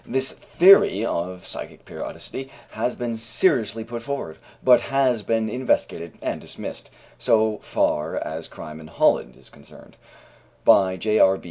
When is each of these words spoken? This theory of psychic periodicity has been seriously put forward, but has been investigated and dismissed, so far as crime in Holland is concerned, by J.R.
This 0.03 0.31
theory 0.31 1.05
of 1.05 1.45
psychic 1.45 1.85
periodicity 1.85 2.49
has 2.71 2.95
been 2.95 3.13
seriously 3.13 3.83
put 3.83 4.01
forward, 4.01 4.37
but 4.63 4.81
has 4.81 5.21
been 5.21 5.47
investigated 5.47 6.13
and 6.23 6.41
dismissed, 6.41 6.89
so 7.19 7.59
far 7.59 8.15
as 8.17 8.47
crime 8.47 8.79
in 8.79 8.87
Holland 8.87 9.35
is 9.37 9.51
concerned, 9.51 9.97
by 10.65 10.97
J.R. 10.97 11.37